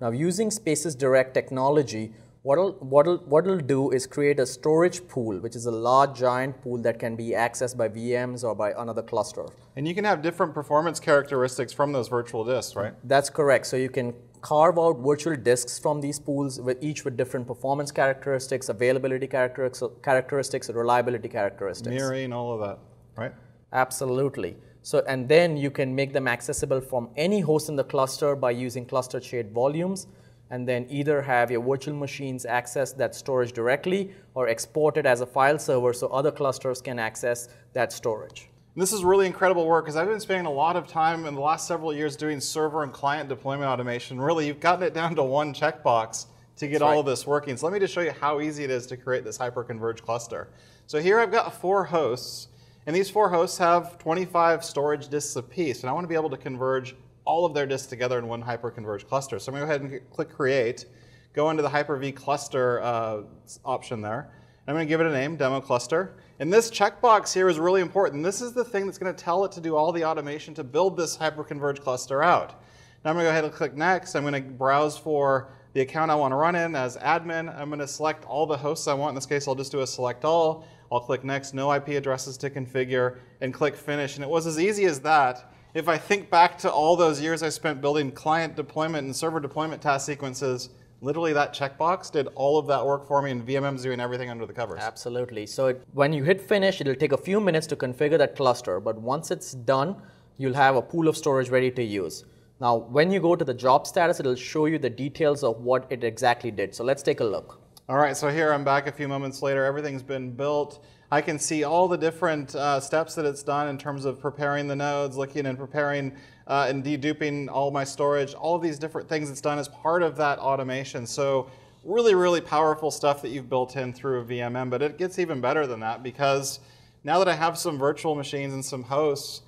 Now 0.00 0.10
using 0.10 0.50
Spaces 0.50 0.94
Direct 0.94 1.34
technology, 1.34 2.12
what 2.42 2.58
it'll, 2.58 2.72
what, 2.74 3.06
it'll, 3.06 3.18
what 3.18 3.44
it'll 3.44 3.58
do 3.58 3.90
is 3.90 4.06
create 4.06 4.38
a 4.40 4.46
storage 4.46 5.06
pool, 5.08 5.38
which 5.38 5.56
is 5.56 5.66
a 5.66 5.70
large 5.70 6.18
giant 6.18 6.62
pool 6.62 6.78
that 6.82 6.98
can 6.98 7.16
be 7.16 7.30
accessed 7.30 7.76
by 7.76 7.88
VMs 7.88 8.44
or 8.44 8.54
by 8.54 8.72
another 8.78 9.02
cluster. 9.02 9.46
And 9.74 9.86
you 9.86 9.94
can 9.94 10.04
have 10.04 10.22
different 10.22 10.54
performance 10.54 11.00
characteristics 11.00 11.72
from 11.72 11.92
those 11.92 12.08
virtual 12.08 12.44
disks, 12.44 12.76
right? 12.76 12.94
That's 13.04 13.28
correct. 13.28 13.66
So 13.66 13.76
you 13.76 13.90
can 13.90 14.14
carve 14.46 14.78
out 14.78 14.98
virtual 15.00 15.34
disks 15.34 15.76
from 15.76 16.00
these 16.00 16.20
pools, 16.20 16.60
with 16.60 16.80
each 16.80 17.04
with 17.04 17.16
different 17.16 17.48
performance 17.48 17.90
characteristics, 17.90 18.68
availability 18.68 19.26
characteristics, 19.26 20.70
reliability 20.70 21.28
characteristics. 21.28 21.92
Mirroring, 21.92 22.32
all 22.32 22.52
of 22.54 22.60
that, 22.60 22.78
right? 23.16 23.32
Absolutely. 23.72 24.56
So, 24.82 25.02
and 25.08 25.28
then 25.28 25.56
you 25.56 25.72
can 25.72 25.92
make 25.92 26.12
them 26.12 26.28
accessible 26.28 26.80
from 26.80 27.08
any 27.16 27.40
host 27.40 27.68
in 27.68 27.74
the 27.74 27.82
cluster 27.82 28.36
by 28.36 28.52
using 28.52 28.86
cluster 28.86 29.20
shared 29.20 29.50
volumes, 29.50 30.06
and 30.50 30.68
then 30.68 30.86
either 30.88 31.20
have 31.22 31.50
your 31.50 31.60
virtual 31.60 31.96
machines 31.96 32.46
access 32.46 32.92
that 32.92 33.16
storage 33.16 33.52
directly 33.52 34.12
or 34.34 34.46
export 34.46 34.96
it 34.96 35.06
as 35.06 35.22
a 35.22 35.26
file 35.26 35.58
server 35.58 35.92
so 35.92 36.06
other 36.06 36.30
clusters 36.30 36.80
can 36.80 37.00
access 37.00 37.48
that 37.72 37.92
storage. 37.92 38.48
And 38.76 38.82
this 38.82 38.92
is 38.92 39.04
really 39.04 39.24
incredible 39.24 39.66
work 39.66 39.86
because 39.86 39.96
I've 39.96 40.06
been 40.06 40.20
spending 40.20 40.44
a 40.44 40.52
lot 40.52 40.76
of 40.76 40.86
time 40.86 41.24
in 41.24 41.34
the 41.34 41.40
last 41.40 41.66
several 41.66 41.94
years 41.94 42.14
doing 42.14 42.40
server 42.40 42.82
and 42.82 42.92
client 42.92 43.26
deployment 43.26 43.70
automation. 43.70 44.20
Really, 44.20 44.46
you've 44.46 44.60
gotten 44.60 44.82
it 44.82 44.92
down 44.92 45.14
to 45.14 45.22
one 45.22 45.54
checkbox 45.54 46.26
to 46.56 46.66
get 46.66 46.72
That's 46.72 46.82
all 46.82 46.90
right. 46.90 46.98
of 46.98 47.06
this 47.06 47.26
working. 47.26 47.56
So 47.56 47.64
let 47.64 47.72
me 47.72 47.78
just 47.78 47.94
show 47.94 48.02
you 48.02 48.10
how 48.10 48.38
easy 48.38 48.64
it 48.64 48.70
is 48.70 48.86
to 48.88 48.98
create 48.98 49.24
this 49.24 49.38
hyperconverged 49.38 50.02
cluster. 50.02 50.50
So 50.86 51.00
here 51.00 51.18
I've 51.18 51.32
got 51.32 51.58
four 51.58 51.84
hosts, 51.84 52.48
and 52.84 52.94
these 52.94 53.08
four 53.08 53.30
hosts 53.30 53.56
have 53.56 53.96
25 53.96 54.62
storage 54.62 55.08
disks 55.08 55.36
apiece, 55.36 55.80
and 55.80 55.88
I 55.88 55.94
want 55.94 56.04
to 56.04 56.08
be 56.08 56.14
able 56.14 56.28
to 56.28 56.36
converge 56.36 56.94
all 57.24 57.46
of 57.46 57.54
their 57.54 57.64
disks 57.64 57.86
together 57.86 58.18
in 58.18 58.28
one 58.28 58.42
hyperconverged 58.42 59.08
cluster. 59.08 59.38
So 59.38 59.52
I'm 59.52 59.58
going 59.58 59.70
to 59.70 59.78
go 59.78 59.84
ahead 59.86 60.02
and 60.02 60.10
click 60.10 60.28
Create, 60.28 60.84
go 61.32 61.48
into 61.48 61.62
the 61.62 61.70
Hyper-V 61.70 62.12
cluster 62.12 62.82
uh, 62.82 63.22
option 63.64 64.02
there. 64.02 64.30
I'm 64.68 64.74
going 64.74 64.84
to 64.84 64.88
give 64.88 65.00
it 65.00 65.06
a 65.06 65.12
name, 65.12 65.36
Demo 65.36 65.60
Cluster. 65.60 66.16
And 66.40 66.52
this 66.52 66.72
checkbox 66.72 67.32
here 67.32 67.48
is 67.48 67.60
really 67.60 67.80
important. 67.80 68.24
This 68.24 68.42
is 68.42 68.52
the 68.52 68.64
thing 68.64 68.86
that's 68.86 68.98
going 68.98 69.14
to 69.14 69.24
tell 69.24 69.44
it 69.44 69.52
to 69.52 69.60
do 69.60 69.76
all 69.76 69.92
the 69.92 70.04
automation 70.04 70.54
to 70.54 70.64
build 70.64 70.96
this 70.96 71.16
hyperconverged 71.16 71.82
cluster 71.82 72.20
out. 72.20 72.60
Now 73.04 73.10
I'm 73.10 73.14
going 73.14 73.24
to 73.24 73.28
go 73.28 73.30
ahead 73.30 73.44
and 73.44 73.52
click 73.52 73.76
Next. 73.76 74.16
I'm 74.16 74.24
going 74.24 74.34
to 74.34 74.50
browse 74.50 74.98
for 74.98 75.52
the 75.74 75.82
account 75.82 76.10
I 76.10 76.16
want 76.16 76.32
to 76.32 76.36
run 76.36 76.56
in 76.56 76.74
as 76.74 76.96
admin. 76.96 77.56
I'm 77.56 77.68
going 77.68 77.78
to 77.78 77.86
select 77.86 78.24
all 78.24 78.44
the 78.44 78.56
hosts 78.56 78.88
I 78.88 78.94
want. 78.94 79.10
In 79.10 79.14
this 79.14 79.26
case, 79.26 79.46
I'll 79.46 79.54
just 79.54 79.70
do 79.70 79.82
a 79.82 79.86
select 79.86 80.24
all. 80.24 80.66
I'll 80.90 80.98
click 80.98 81.22
Next, 81.22 81.54
no 81.54 81.72
IP 81.72 81.88
addresses 81.90 82.36
to 82.38 82.50
configure, 82.50 83.18
and 83.40 83.54
click 83.54 83.76
Finish. 83.76 84.16
And 84.16 84.24
it 84.24 84.28
was 84.28 84.48
as 84.48 84.58
easy 84.58 84.86
as 84.86 84.98
that. 85.00 85.52
If 85.74 85.88
I 85.88 85.96
think 85.96 86.28
back 86.28 86.58
to 86.58 86.72
all 86.72 86.96
those 86.96 87.20
years 87.20 87.44
I 87.44 87.50
spent 87.50 87.80
building 87.80 88.10
client 88.10 88.56
deployment 88.56 89.04
and 89.04 89.14
server 89.14 89.38
deployment 89.38 89.80
task 89.80 90.06
sequences, 90.06 90.70
literally 91.00 91.32
that 91.32 91.54
checkbox 91.54 92.10
did 92.10 92.28
all 92.34 92.58
of 92.58 92.66
that 92.66 92.84
work 92.84 93.06
for 93.06 93.22
me 93.22 93.30
and 93.30 93.46
VMM's 93.46 93.82
doing 93.82 94.00
everything 94.00 94.30
under 94.30 94.46
the 94.46 94.52
covers. 94.52 94.80
Absolutely. 94.80 95.46
So 95.46 95.68
it, 95.68 95.82
when 95.92 96.12
you 96.12 96.24
hit 96.24 96.40
finish, 96.40 96.80
it'll 96.80 96.94
take 96.94 97.12
a 97.12 97.18
few 97.18 97.40
minutes 97.40 97.66
to 97.68 97.76
configure 97.76 98.18
that 98.18 98.36
cluster, 98.36 98.80
but 98.80 98.98
once 99.00 99.30
it's 99.30 99.52
done, 99.52 99.96
you'll 100.38 100.54
have 100.54 100.76
a 100.76 100.82
pool 100.82 101.08
of 101.08 101.16
storage 101.16 101.48
ready 101.48 101.70
to 101.70 101.82
use. 101.82 102.24
Now, 102.60 102.76
when 102.76 103.10
you 103.10 103.20
go 103.20 103.36
to 103.36 103.44
the 103.44 103.54
job 103.54 103.86
status, 103.86 104.18
it'll 104.18 104.34
show 104.34 104.66
you 104.66 104.78
the 104.78 104.90
details 104.90 105.44
of 105.44 105.60
what 105.60 105.86
it 105.90 106.02
exactly 106.02 106.50
did. 106.50 106.74
So 106.74 106.84
let's 106.84 107.02
take 107.02 107.20
a 107.20 107.24
look. 107.24 107.60
All 107.88 107.98
right, 107.98 108.16
so 108.16 108.28
here 108.30 108.52
I'm 108.52 108.64
back 108.64 108.86
a 108.86 108.92
few 108.92 109.06
moments 109.06 109.42
later. 109.42 109.64
Everything's 109.64 110.02
been 110.02 110.32
built. 110.32 110.84
I 111.12 111.20
can 111.20 111.38
see 111.38 111.62
all 111.62 111.86
the 111.86 111.98
different 111.98 112.54
uh, 112.56 112.80
steps 112.80 113.14
that 113.14 113.24
it's 113.24 113.42
done 113.42 113.68
in 113.68 113.78
terms 113.78 114.04
of 114.04 114.20
preparing 114.20 114.66
the 114.66 114.74
nodes, 114.74 115.16
looking 115.16 115.46
and 115.46 115.56
preparing 115.56 116.16
uh, 116.46 116.66
and 116.68 116.84
deduping 116.84 117.48
all 117.48 117.70
my 117.70 117.84
storage, 117.84 118.34
all 118.34 118.54
of 118.54 118.62
these 118.62 118.78
different 118.78 119.08
things 119.08 119.30
it's 119.30 119.40
done 119.40 119.58
as 119.58 119.68
part 119.68 120.02
of 120.02 120.16
that 120.16 120.38
automation. 120.38 121.06
So 121.06 121.50
really, 121.84 122.14
really 122.14 122.40
powerful 122.40 122.90
stuff 122.90 123.22
that 123.22 123.30
you've 123.30 123.48
built 123.48 123.76
in 123.76 123.92
through 123.92 124.20
a 124.20 124.24
VMM, 124.24 124.70
but 124.70 124.82
it 124.82 124.98
gets 124.98 125.18
even 125.18 125.40
better 125.40 125.66
than 125.66 125.80
that 125.80 126.02
because 126.02 126.60
now 127.04 127.18
that 127.18 127.28
I 127.28 127.34
have 127.34 127.56
some 127.58 127.78
virtual 127.78 128.14
machines 128.14 128.52
and 128.52 128.64
some 128.64 128.82
hosts, 128.82 129.42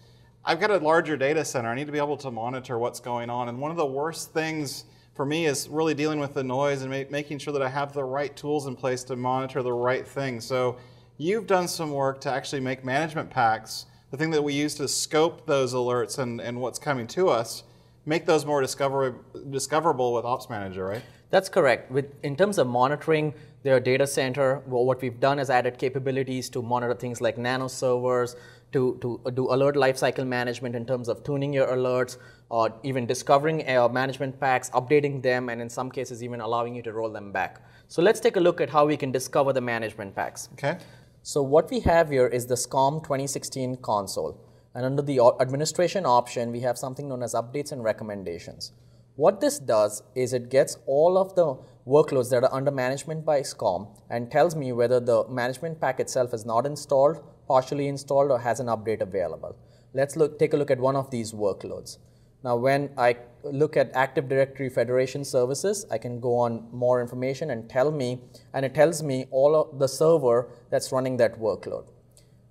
I've 0.45 0.61
got 0.61 0.71
a 0.71 0.79
larger 0.79 1.17
data 1.17 1.45
center. 1.45 1.69
I 1.69 1.75
need 1.75 1.87
to 1.87 1.93
be 1.93 1.99
able 1.99 2.17
to 2.19 2.31
monitor 2.31 2.79
what's 2.79 3.01
going 3.01 3.31
on. 3.31 3.49
And 3.49 3.59
one 3.59 3.71
of 3.71 3.77
the 3.77 3.87
worst 3.87 4.33
things 4.33 4.85
for 5.15 5.27
me 5.27 5.47
is 5.47 5.69
really 5.69 5.95
dealing 5.95 6.21
with 6.21 6.35
the 6.35 6.45
noise 6.45 6.83
and 6.83 6.91
ma 6.91 7.03
making 7.11 7.39
sure 7.39 7.53
that 7.53 7.63
I 7.63 7.69
have 7.69 7.93
the 7.93 8.05
right 8.05 8.35
tools 8.37 8.67
in 8.67 8.77
place 8.77 9.03
to 9.05 9.17
monitor 9.17 9.63
the 9.63 9.73
right 9.73 10.07
things. 10.07 10.47
So 10.47 10.79
You've 11.21 11.49
done 11.49 11.67
some 11.67 11.91
work 11.91 12.21
to 12.21 12.31
actually 12.31 12.61
make 12.61 12.85
management 12.85 13.29
packs, 13.29 13.87
the 14.11 14.17
thing 14.17 14.31
that 14.31 14.43
we 14.43 14.55
use 14.55 14.75
to 14.77 14.89
scope 14.89 15.47
those 15.47 15.75
alerts 15.75 16.19
and, 16.19 16.41
and 16.41 16.61
what's 16.61 16.79
coming 16.79 17.07
to 17.09 17.29
us, 17.29 17.65
make 18.07 18.27
those 18.27 18.47
more 18.47 18.61
discover, 18.61 19.17
discoverable 19.51 20.15
with 20.15 20.25
Ops 20.25 20.49
Manager, 20.49 20.87
right? 20.87 21.03
That's 21.31 21.51
correct. 21.51 21.91
With, 21.91 22.07
in 22.23 22.37
terms 22.37 22.57
of 22.57 22.67
monitoring 22.67 23.35
their 23.63 23.81
data 23.81 24.07
center, 24.07 24.63
well, 24.67 24.87
what 24.87 25.03
we've 25.03 25.21
done 25.21 25.39
is 25.39 25.51
added 25.51 25.79
capabilities 25.79 26.49
to 26.51 26.63
monitor 26.63 26.95
things 26.95 27.21
like 27.21 27.37
nano 27.37 27.69
servers, 27.69 28.35
to, 28.73 28.99
to 29.01 29.21
do 29.35 29.53
alert 29.53 29.77
lifecycle 29.77 30.27
management 30.27 30.75
in 30.75 30.87
terms 30.87 31.09
of 31.09 31.23
tuning 31.25 31.53
your 31.53 31.67
alerts, 31.67 32.17
or 32.49 32.73
even 32.83 33.07
discovering 33.07 33.69
uh, 33.69 33.89
management 33.89 34.41
packs, 34.41 34.71
updating 34.71 35.23
them, 35.23 35.51
and 35.51 35.61
in 35.61 35.69
some 35.69 35.91
cases 35.91 36.23
even 36.23 36.41
allowing 36.41 36.75
you 36.75 36.83
to 36.83 36.93
roll 36.95 37.11
them 37.11 37.31
back. 37.31 37.63
So 37.89 38.01
let's 38.01 38.21
take 38.21 38.37
a 38.37 38.41
look 38.41 38.61
at 38.61 38.71
how 38.71 38.87
we 38.87 38.97
can 38.97 39.13
discover 39.13 39.53
the 39.53 39.61
management 39.61 40.15
packs. 40.15 40.49
Okay. 40.55 40.79
So 41.29 41.43
what 41.43 41.71
we 41.71 41.81
have 41.81 42.09
here 42.09 42.27
is 42.27 42.47
the 42.47 42.55
SCOM 42.55 43.03
2016 43.03 43.77
console. 43.83 44.41
And 44.75 44.87
under 44.87 45.03
the 45.03 45.21
administration 45.43 46.07
option, 46.07 46.51
we 46.51 46.61
have 46.61 46.79
something 46.79 47.07
known 47.07 47.23
as 47.23 47.35
updates 47.35 47.71
and 47.71 47.85
recommendations. 47.85 48.73
What 49.17 49.43
this 49.43 49.59
does 49.59 50.03
is 50.15 50.33
it 50.33 50.49
gets 50.49 50.79
all 50.87 51.19
of 51.19 51.35
the 51.35 51.59
workloads 51.87 52.31
that 52.31 52.45
are 52.45 52.55
under 52.55 52.71
management 52.71 53.27
by 53.27 53.43
SCOM 53.43 53.95
and 54.09 54.31
tells 54.31 54.57
me 54.57 54.73
whether 54.73 55.01
the 55.01 55.29
management 55.29 55.83
pack 55.83 56.01
itself 56.01 56.33
is 56.33 56.47
not 56.47 56.65
installed, 56.65 57.23
partially 57.47 57.89
installed, 57.89 58.31
or 58.31 58.39
has 58.39 58.59
an 58.59 58.69
update 58.69 59.03
available. 59.03 59.55
Let's 59.93 60.17
look, 60.17 60.39
take 60.39 60.55
a 60.55 60.57
look 60.57 60.71
at 60.71 60.81
one 60.81 60.97
of 60.97 61.11
these 61.11 61.33
workloads. 61.33 61.99
Now, 62.43 62.57
when 62.57 62.89
I 62.97 63.19
look 63.53 63.77
at 63.77 63.91
Active 63.95 64.29
Directory 64.29 64.69
Federation 64.69 65.25
services, 65.25 65.87
I 65.91 65.99
can 65.99 66.21
go 66.21 66.37
on 66.37 66.69
more 66.73 67.01
information 67.01 67.51
and 67.51 67.69
tell 67.69 67.91
me, 67.91 68.21
and 68.55 68.65
it 68.65 68.75
tells 68.75 69.03
me 69.03 69.27
all 69.31 69.55
of 69.57 69.79
the 69.79 69.89
server 69.89 70.49
that's 70.71 70.93
running 70.93 71.17
that 71.19 71.39
workload. 71.39 71.87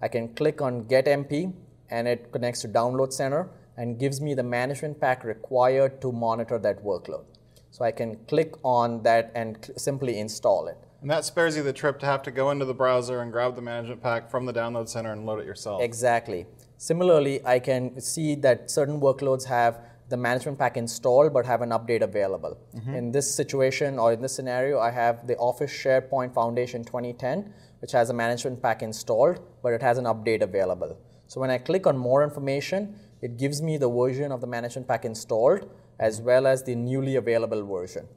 I 0.01 0.07
can 0.07 0.33
click 0.35 0.61
on 0.61 0.85
Get 0.87 1.05
MP, 1.05 1.53
and 1.89 2.07
it 2.07 2.31
connects 2.31 2.61
to 2.61 2.67
Download 2.67 3.11
Center 3.11 3.49
and 3.77 3.99
gives 3.99 4.19
me 4.19 4.33
the 4.33 4.43
management 4.43 4.99
pack 4.99 5.23
required 5.23 6.01
to 6.01 6.11
monitor 6.11 6.57
that 6.59 6.83
workload. 6.83 7.25
So 7.71 7.85
I 7.85 7.91
can 7.91 8.17
click 8.27 8.55
on 8.63 9.03
that 9.03 9.31
and 9.35 9.71
simply 9.77 10.19
install 10.19 10.67
it. 10.67 10.77
And 11.01 11.11
that 11.11 11.25
spares 11.25 11.55
you 11.55 11.61
the 11.61 11.73
trip 11.73 11.99
to 11.99 12.07
have 12.07 12.23
to 12.23 12.31
go 12.31 12.49
into 12.49 12.65
the 12.65 12.73
browser 12.73 13.21
and 13.21 13.31
grab 13.31 13.55
the 13.55 13.61
management 13.61 14.01
pack 14.01 14.31
from 14.31 14.45
the 14.45 14.53
download 14.53 14.89
center 14.89 15.11
and 15.11 15.25
load 15.25 15.39
it 15.39 15.45
yourself. 15.45 15.81
Exactly. 15.81 16.47
Similarly, 16.77 17.45
I 17.45 17.59
can 17.59 18.01
see 18.01 18.33
that 18.35 18.71
certain 18.71 18.99
workloads 18.99 19.45
have 19.45 19.79
the 20.09 20.17
management 20.17 20.57
pack 20.57 20.77
installed 20.77 21.33
but 21.33 21.45
have 21.45 21.61
an 21.61 21.69
update 21.69 22.01
available. 22.01 22.57
Mm-hmm. 22.75 22.95
In 22.95 23.11
this 23.11 23.33
situation 23.33 23.99
or 23.99 24.13
in 24.13 24.21
this 24.21 24.33
scenario, 24.33 24.79
I 24.79 24.91
have 24.91 25.27
the 25.27 25.35
Office 25.37 25.71
SharePoint 25.71 26.33
Foundation 26.33 26.83
2010, 26.83 27.53
which 27.79 27.91
has 27.91 28.09
a 28.09 28.13
management 28.13 28.61
pack 28.61 28.81
installed, 28.81 29.39
but 29.61 29.73
it 29.73 29.81
has 29.81 29.97
an 29.97 30.05
update 30.05 30.41
available. 30.41 30.97
So 31.27 31.41
when 31.41 31.49
I 31.49 31.57
click 31.57 31.85
on 31.85 31.97
more 31.97 32.23
information, 32.23 32.95
it 33.21 33.37
gives 33.37 33.61
me 33.61 33.77
the 33.77 33.89
version 33.89 34.31
of 34.31 34.41
the 34.41 34.47
management 34.47 34.87
pack 34.87 35.03
installed 35.03 35.69
as 35.99 36.21
well 36.21 36.47
as 36.47 36.63
the 36.63 36.75
newly 36.75 37.15
available 37.15 37.65
version. 37.65 38.07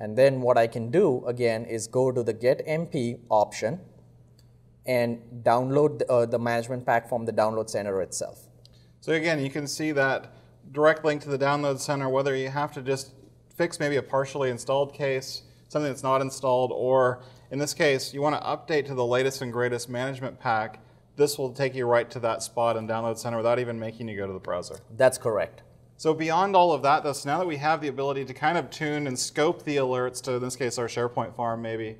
And 0.00 0.16
then 0.16 0.40
what 0.40 0.56
I 0.56 0.66
can 0.66 0.90
do 0.90 1.24
again 1.26 1.64
is 1.66 1.86
go 1.86 2.10
to 2.10 2.22
the 2.22 2.32
Get 2.32 2.66
MP 2.66 3.20
option 3.28 3.80
and 4.86 5.20
download 5.42 5.98
the, 6.00 6.10
uh, 6.10 6.26
the 6.26 6.38
management 6.38 6.84
pack 6.84 7.08
from 7.08 7.24
the 7.24 7.32
download 7.32 7.70
center 7.70 8.02
itself. 8.02 8.48
So 9.00 9.12
again, 9.12 9.42
you 9.42 9.50
can 9.50 9.66
see 9.66 9.92
that 9.92 10.32
direct 10.72 11.04
link 11.04 11.22
to 11.22 11.28
the 11.28 11.38
download 11.38 11.78
center, 11.78 12.08
whether 12.08 12.34
you 12.36 12.48
have 12.48 12.72
to 12.72 12.82
just 12.82 13.12
fix 13.56 13.78
maybe 13.78 13.96
a 13.96 14.02
partially 14.02 14.50
installed 14.50 14.92
case, 14.94 15.42
something 15.68 15.90
that's 15.90 16.02
not 16.02 16.20
installed, 16.20 16.72
or 16.72 17.22
in 17.50 17.58
this 17.58 17.74
case, 17.74 18.12
you 18.12 18.20
want 18.20 18.34
to 18.34 18.46
update 18.46 18.86
to 18.86 18.94
the 18.94 19.04
latest 19.04 19.42
and 19.42 19.52
greatest 19.52 19.88
management 19.88 20.40
pack, 20.40 20.80
this 21.16 21.38
will 21.38 21.52
take 21.52 21.74
you 21.74 21.86
right 21.86 22.10
to 22.10 22.18
that 22.20 22.42
spot 22.42 22.76
in 22.76 22.88
download 22.88 23.18
center 23.18 23.36
without 23.36 23.58
even 23.58 23.78
making 23.78 24.08
you 24.08 24.16
go 24.16 24.26
to 24.26 24.32
the 24.32 24.40
browser. 24.40 24.78
That's 24.96 25.18
correct. 25.18 25.62
So 25.96 26.12
beyond 26.12 26.56
all 26.56 26.72
of 26.72 26.82
that, 26.82 27.04
though, 27.04 27.12
so 27.12 27.28
now 27.28 27.38
that 27.38 27.46
we 27.46 27.56
have 27.58 27.80
the 27.80 27.88
ability 27.88 28.24
to 28.24 28.34
kind 28.34 28.58
of 28.58 28.68
tune 28.70 29.06
and 29.06 29.16
scope 29.16 29.64
the 29.64 29.76
alerts 29.76 30.20
to, 30.22 30.34
in 30.34 30.42
this 30.42 30.56
case, 30.56 30.76
our 30.76 30.88
SharePoint 30.88 31.36
farm 31.36 31.62
maybe, 31.62 31.96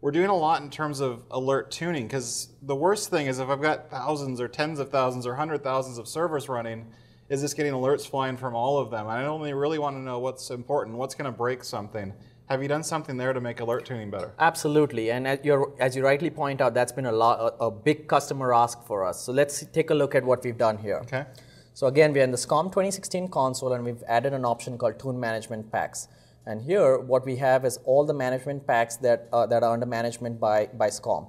we're 0.00 0.12
doing 0.12 0.28
a 0.28 0.36
lot 0.36 0.62
in 0.62 0.70
terms 0.70 1.00
of 1.00 1.24
alert 1.30 1.70
tuning 1.70 2.06
because 2.06 2.50
the 2.62 2.76
worst 2.76 3.10
thing 3.10 3.26
is 3.26 3.38
if 3.38 3.48
I've 3.48 3.62
got 3.62 3.90
thousands 3.90 4.40
or 4.40 4.48
tens 4.48 4.78
of 4.78 4.90
thousands 4.90 5.26
or 5.26 5.34
hundred 5.34 5.64
thousands 5.64 5.98
of 5.98 6.06
servers 6.06 6.48
running, 6.48 6.86
is 7.28 7.40
this 7.40 7.54
getting 7.54 7.72
alerts 7.72 8.06
flying 8.08 8.36
from 8.36 8.54
all 8.54 8.78
of 8.78 8.90
them. 8.90 9.06
And 9.06 9.18
I 9.18 9.24
only 9.24 9.52
really 9.52 9.78
want 9.78 9.96
to 9.96 10.00
know 10.00 10.18
what's 10.18 10.50
important, 10.50 10.96
what's 10.96 11.14
going 11.14 11.30
to 11.30 11.36
break 11.36 11.64
something. 11.64 12.12
Have 12.46 12.62
you 12.62 12.68
done 12.68 12.82
something 12.82 13.16
there 13.16 13.32
to 13.32 13.40
make 13.40 13.60
alert 13.60 13.86
tuning 13.86 14.10
better? 14.10 14.32
Absolutely, 14.38 15.10
and 15.10 15.26
as, 15.26 15.38
as 15.78 15.96
you 15.96 16.04
rightly 16.04 16.28
point 16.28 16.60
out, 16.60 16.74
that's 16.74 16.92
been 16.92 17.06
a, 17.06 17.12
lot, 17.12 17.40
a, 17.40 17.64
a 17.64 17.70
big 17.70 18.06
customer 18.06 18.52
ask 18.52 18.84
for 18.84 19.02
us. 19.02 19.22
So 19.22 19.32
let's 19.32 19.64
take 19.72 19.88
a 19.88 19.94
look 19.94 20.14
at 20.14 20.22
what 20.22 20.44
we've 20.44 20.58
done 20.58 20.76
here. 20.76 20.98
Okay. 20.98 21.24
So 21.72 21.86
again, 21.86 22.12
we're 22.12 22.22
in 22.22 22.30
the 22.30 22.36
SCOM 22.36 22.64
2016 22.66 23.28
console, 23.28 23.72
and 23.72 23.82
we've 23.82 24.02
added 24.06 24.34
an 24.34 24.44
option 24.44 24.76
called 24.76 24.98
Tune 24.98 25.18
Management 25.18 25.72
Packs. 25.72 26.08
And 26.46 26.60
here, 26.60 26.98
what 26.98 27.24
we 27.24 27.36
have 27.36 27.64
is 27.64 27.78
all 27.84 28.04
the 28.04 28.12
management 28.12 28.66
packs 28.66 28.96
that, 28.96 29.28
uh, 29.32 29.46
that 29.46 29.62
are 29.62 29.72
under 29.72 29.86
management 29.86 30.38
by, 30.38 30.66
by 30.66 30.88
SCOM. 30.88 31.26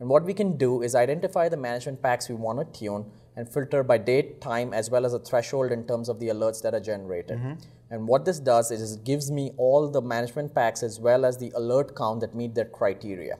And 0.00 0.08
what 0.08 0.24
we 0.24 0.32
can 0.32 0.56
do 0.56 0.82
is 0.82 0.94
identify 0.94 1.50
the 1.50 1.58
management 1.58 2.02
packs 2.02 2.30
we 2.30 2.34
want 2.34 2.58
to 2.58 2.78
tune 2.78 3.04
and 3.36 3.48
filter 3.48 3.82
by 3.82 3.98
date, 3.98 4.40
time, 4.40 4.72
as 4.72 4.90
well 4.90 5.04
as 5.04 5.12
a 5.12 5.18
threshold 5.18 5.72
in 5.72 5.86
terms 5.86 6.08
of 6.08 6.20
the 6.20 6.28
alerts 6.28 6.62
that 6.62 6.74
are 6.74 6.80
generated. 6.80 7.38
Mm-hmm. 7.38 7.52
And 7.90 8.08
what 8.08 8.24
this 8.24 8.38
does 8.38 8.70
is 8.70 8.92
it 8.92 9.04
gives 9.04 9.30
me 9.30 9.52
all 9.56 9.88
the 9.88 10.00
management 10.00 10.54
packs 10.54 10.82
as 10.82 11.00
well 11.00 11.24
as 11.24 11.38
the 11.38 11.52
alert 11.54 11.96
count 11.96 12.20
that 12.20 12.34
meet 12.34 12.54
that 12.54 12.72
criteria. 12.72 13.38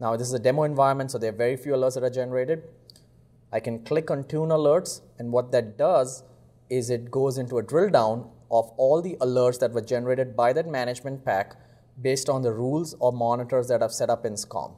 Now, 0.00 0.16
this 0.16 0.28
is 0.28 0.34
a 0.34 0.38
demo 0.38 0.64
environment, 0.64 1.10
so 1.10 1.18
there 1.18 1.30
are 1.30 1.36
very 1.36 1.56
few 1.56 1.72
alerts 1.72 1.94
that 1.94 2.02
are 2.02 2.10
generated. 2.10 2.62
I 3.52 3.60
can 3.60 3.84
click 3.84 4.10
on 4.10 4.24
Tune 4.24 4.48
Alerts, 4.48 5.00
and 5.18 5.32
what 5.32 5.52
that 5.52 5.78
does 5.78 6.24
is 6.68 6.90
it 6.90 7.10
goes 7.10 7.38
into 7.38 7.58
a 7.58 7.62
drill 7.62 7.90
down 7.90 8.28
of 8.50 8.70
all 8.76 9.00
the 9.00 9.16
alerts 9.20 9.58
that 9.60 9.72
were 9.72 9.80
generated 9.80 10.36
by 10.36 10.52
that 10.52 10.66
management 10.66 11.24
pack 11.24 11.56
based 12.00 12.28
on 12.28 12.42
the 12.42 12.52
rules 12.52 12.94
or 12.98 13.12
monitors 13.12 13.68
that 13.68 13.82
I've 13.82 13.92
set 13.92 14.10
up 14.10 14.26
in 14.26 14.34
SCOM. 14.34 14.72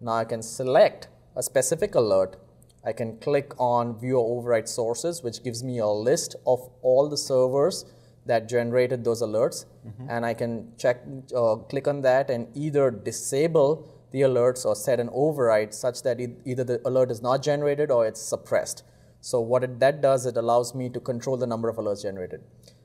Now 0.00 0.12
I 0.12 0.24
can 0.24 0.42
select 0.42 1.08
a 1.36 1.42
specific 1.42 1.94
alert. 1.94 2.36
I 2.84 2.92
can 2.92 3.18
click 3.18 3.52
on 3.58 3.98
View 4.00 4.18
Override 4.18 4.68
Sources, 4.68 5.22
which 5.22 5.42
gives 5.42 5.62
me 5.62 5.78
a 5.78 5.86
list 5.86 6.34
of 6.46 6.68
all 6.82 7.08
the 7.08 7.16
servers 7.16 7.84
that 8.26 8.48
generated 8.48 9.04
those 9.04 9.22
alerts. 9.22 9.66
Mm-hmm. 9.86 10.06
And 10.10 10.26
I 10.26 10.34
can 10.34 10.72
check, 10.76 11.02
uh, 11.36 11.56
click 11.56 11.86
on 11.86 12.02
that 12.02 12.30
and 12.30 12.48
either 12.54 12.90
disable 12.90 13.88
the 14.10 14.22
alerts 14.22 14.64
or 14.64 14.74
set 14.74 15.00
an 15.00 15.10
override 15.12 15.72
such 15.72 16.02
that 16.02 16.20
it, 16.20 16.30
either 16.44 16.64
the 16.64 16.80
alert 16.86 17.10
is 17.10 17.22
not 17.22 17.42
generated 17.42 17.90
or 17.90 18.06
it's 18.06 18.20
suppressed. 18.20 18.84
So 19.20 19.40
what 19.40 19.64
it, 19.64 19.78
that 19.80 20.00
does, 20.00 20.26
it 20.26 20.36
allows 20.36 20.74
me 20.74 20.88
to 20.90 21.00
control 21.00 21.36
the 21.36 21.46
number 21.46 21.68
of 21.68 21.76
alerts 21.76 22.02
generated. 22.02 22.42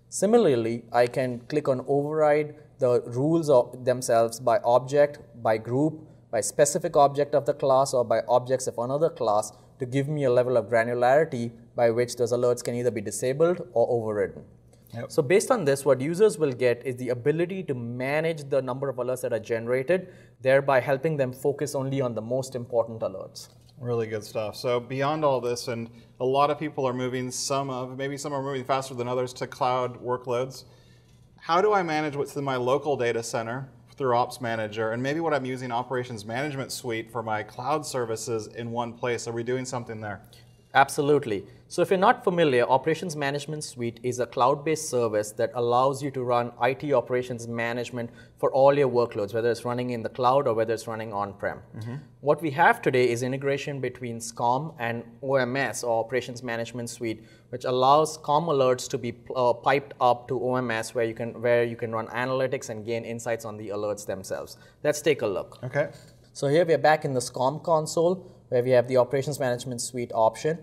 Similarly, 0.09 0.83
I 0.91 1.07
can 1.07 1.39
click 1.49 1.67
on 1.67 1.83
override 1.87 2.55
the 2.79 3.01
rules 3.07 3.51
themselves 3.83 4.39
by 4.39 4.59
object, 4.59 5.19
by 5.41 5.57
group, 5.57 6.07
by 6.31 6.41
specific 6.41 6.95
object 6.95 7.33
of 7.33 7.45
the 7.45 7.53
class, 7.53 7.93
or 7.93 8.05
by 8.05 8.21
objects 8.29 8.67
of 8.67 8.77
another 8.77 9.09
class 9.09 9.51
to 9.79 9.85
give 9.85 10.07
me 10.07 10.23
a 10.23 10.31
level 10.31 10.57
of 10.57 10.65
granularity 10.65 11.51
by 11.75 11.89
which 11.91 12.15
those 12.15 12.31
alerts 12.33 12.63
can 12.63 12.75
either 12.75 12.91
be 12.91 13.01
disabled 13.01 13.67
or 13.73 13.87
overridden. 13.89 14.43
Yep. 14.93 15.11
So 15.11 15.21
based 15.21 15.51
on 15.51 15.65
this, 15.65 15.85
what 15.85 15.99
users 15.99 16.37
will 16.37 16.53
get 16.53 16.85
is 16.85 16.95
the 16.95 17.09
ability 17.09 17.63
to 17.63 17.73
manage 17.73 18.49
the 18.49 18.61
number 18.61 18.89
of 18.89 18.95
alerts 18.95 19.21
that 19.21 19.33
are 19.33 19.39
generated, 19.39 20.07
thereby 20.41 20.79
helping 20.79 21.17
them 21.17 21.33
focus 21.33 21.75
only 21.75 22.01
on 22.01 22.15
the 22.15 22.21
most 22.21 22.55
important 22.55 23.01
alerts. 23.01 23.49
Really 23.79 24.07
good 24.07 24.23
stuff. 24.23 24.55
So 24.55 24.79
beyond 24.79 25.23
all 25.23 25.39
this, 25.39 25.67
and 25.67 25.89
a 26.19 26.25
lot 26.25 26.49
of 26.49 26.57
people 26.57 26.87
are 26.87 26.93
moving 26.93 27.29
some 27.29 27.69
of, 27.69 27.97
maybe 27.97 28.17
some 28.17 28.33
are 28.33 28.41
moving 28.41 28.63
faster 28.63 28.95
than 28.95 29.07
others 29.07 29.33
to 29.33 29.45
cloud 29.45 30.01
workloads. 30.01 30.63
How 31.39 31.61
do 31.61 31.73
I 31.73 31.83
manage 31.83 32.15
what's 32.15 32.35
in 32.35 32.43
my 32.43 32.55
local 32.55 32.97
data 32.97 33.21
center 33.21 33.69
through 33.97 34.15
Ops 34.15 34.39
Manager, 34.39 34.91
and 34.91 35.01
maybe 35.01 35.19
what 35.19 35.33
I'm 35.33 35.45
using 35.45 35.71
Operations 35.71 36.23
Management 36.23 36.71
Suite 36.71 37.11
for 37.11 37.23
my 37.23 37.41
cloud 37.41 37.85
services 37.85 38.47
in 38.47 38.71
one 38.71 38.93
place? 38.93 39.27
Are 39.27 39.31
we 39.31 39.43
doing 39.43 39.65
something 39.65 39.99
there? 39.99 40.21
Absolutely. 40.75 41.45
So 41.69 41.81
if 41.81 41.89
you're 41.89 41.99
not 41.99 42.23
familiar, 42.23 42.63
Operations 42.63 43.17
Management 43.17 43.61
Suite 43.61 43.99
is 44.01 44.19
a 44.19 44.25
cloud-based 44.25 44.89
service 44.89 45.31
that 45.33 45.51
allows 45.53 46.01
you 46.01 46.09
to 46.11 46.23
run 46.23 46.53
IT 46.61 46.93
operations 46.93 47.45
management 47.45 48.09
for 48.37 48.49
all 48.53 48.73
your 48.77 48.87
workloads, 48.87 49.33
whether 49.33 49.51
it's 49.51 49.65
running 49.65 49.89
in 49.89 50.01
the 50.01 50.07
cloud 50.07 50.47
or 50.47 50.53
whether 50.53 50.73
it's 50.73 50.87
running 50.87 51.11
on-prem. 51.11 51.59
Mm-hmm. 51.75 51.95
What 52.21 52.41
we 52.41 52.51
have 52.51 52.81
today 52.81 53.09
is 53.09 53.21
integration 53.21 53.81
between 53.81 54.19
SCOM 54.19 54.75
and 54.79 55.03
OMS, 55.21 55.83
or 55.83 55.99
Operations 56.05 56.41
Management 56.41 56.89
Suite, 56.89 57.25
which 57.49 57.65
allows 57.65 58.17
SCOM 58.17 58.45
alerts 58.45 58.89
to 58.89 58.97
be 58.97 59.13
uh, 59.35 59.51
piped 59.51 59.93
up 59.99 60.29
to 60.29 60.39
OMS, 60.39 60.95
where 60.95 61.05
you 61.05 61.13
can 61.13 61.41
where 61.41 61.65
you 61.65 61.75
can 61.75 61.91
run 61.91 62.07
analytics 62.07 62.69
and 62.69 62.85
gain 62.85 63.03
insights 63.03 63.43
on 63.43 63.57
the 63.57 63.69
alerts 63.69 64.05
themselves. 64.05 64.57
Let's 64.85 65.01
take 65.01 65.21
a 65.21 65.27
look. 65.27 65.59
Okay. 65.63 65.89
So 66.31 66.47
here 66.47 66.63
we 66.65 66.73
are 66.75 66.77
back 66.77 67.03
in 67.03 67.13
the 67.13 67.19
SCOM 67.19 67.61
console, 67.61 68.31
where 68.47 68.63
we 68.63 68.69
have 68.69 68.87
the 68.87 68.95
Operations 68.95 69.37
Management 69.37 69.81
Suite 69.81 70.11
option 70.13 70.59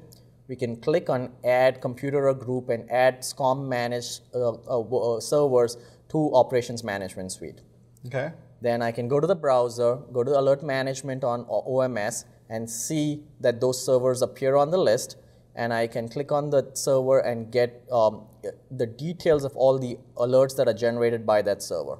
we 0.49 0.57
can 0.57 0.77
click 0.77 1.09
on 1.09 1.33
add 1.45 1.81
computer 1.81 2.29
or 2.29 2.35
group 2.35 2.69
and 2.69 2.91
add 2.91 3.21
SCOM 3.21 3.67
managed 3.67 4.23
uh, 4.35 4.51
uh, 4.51 4.81
uh, 4.81 5.21
servers 5.21 5.77
to 6.11 6.35
operations 6.35 6.85
management 6.85 7.33
suite. 7.33 7.61
Okay. 8.07 8.33
Then 8.61 8.83
I 8.83 8.93
can 8.93 9.09
go 9.09 9.21
to 9.21 9.27
the 9.27 9.35
browser, 9.35 9.97
go 10.13 10.23
to 10.23 10.39
alert 10.39 10.63
management 10.63 11.25
on 11.25 11.45
OMS 11.47 12.25
and 12.49 12.69
see 12.69 13.23
that 13.41 13.61
those 13.61 13.85
servers 13.85 14.23
appear 14.23 14.57
on 14.57 14.71
the 14.71 14.79
list 14.79 15.17
and 15.57 15.73
I 15.73 15.87
can 15.87 16.09
click 16.09 16.33
on 16.33 16.51
the 16.51 16.71
server 16.75 17.21
and 17.21 17.51
get 17.51 17.85
um, 17.91 18.27
the 18.71 18.87
details 18.87 19.45
of 19.45 19.57
all 19.57 19.79
the 19.79 19.99
alerts 20.17 20.57
that 20.57 20.67
are 20.67 20.75
generated 20.75 21.25
by 21.25 21.43
that 21.43 21.63
server. 21.63 21.99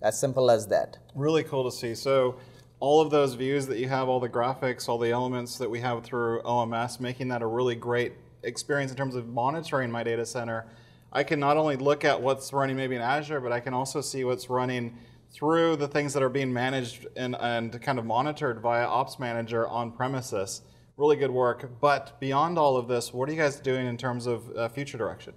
As 0.00 0.18
simple 0.18 0.50
as 0.50 0.68
that. 0.68 0.98
Really 1.14 1.42
cool 1.42 1.68
to 1.68 1.76
see. 1.76 1.94
So 1.94 2.36
all 2.80 3.00
of 3.00 3.10
those 3.10 3.34
views 3.34 3.66
that 3.66 3.78
you 3.78 3.88
have, 3.88 4.08
all 4.08 4.20
the 4.20 4.28
graphics, 4.28 4.88
all 4.88 4.98
the 4.98 5.10
elements 5.10 5.58
that 5.58 5.68
we 5.68 5.80
have 5.80 6.04
through 6.04 6.40
OMS, 6.42 7.00
making 7.00 7.28
that 7.28 7.42
a 7.42 7.46
really 7.46 7.74
great 7.74 8.12
experience 8.42 8.90
in 8.90 8.96
terms 8.96 9.14
of 9.14 9.28
monitoring 9.28 9.90
my 9.90 10.02
data 10.02 10.24
center. 10.24 10.66
I 11.12 11.24
can 11.24 11.40
not 11.40 11.56
only 11.56 11.76
look 11.76 12.04
at 12.04 12.20
what's 12.20 12.52
running 12.52 12.76
maybe 12.76 12.94
in 12.94 13.02
Azure, 13.02 13.40
but 13.40 13.50
I 13.50 13.60
can 13.60 13.74
also 13.74 14.00
see 14.00 14.24
what's 14.24 14.48
running 14.48 14.96
through 15.30 15.76
the 15.76 15.88
things 15.88 16.12
that 16.14 16.22
are 16.22 16.28
being 16.28 16.52
managed 16.52 17.06
and, 17.16 17.36
and 17.40 17.80
kind 17.82 17.98
of 17.98 18.04
monitored 18.04 18.60
via 18.60 18.86
Ops 18.86 19.18
Manager 19.18 19.66
on 19.68 19.90
premises. 19.90 20.62
Really 20.96 21.16
good 21.16 21.30
work. 21.30 21.80
But 21.80 22.18
beyond 22.20 22.58
all 22.58 22.76
of 22.76 22.88
this, 22.88 23.12
what 23.12 23.28
are 23.28 23.32
you 23.32 23.38
guys 23.38 23.60
doing 23.60 23.86
in 23.86 23.96
terms 23.96 24.26
of 24.26 24.56
uh, 24.56 24.68
future 24.68 24.98
direction? 24.98 25.34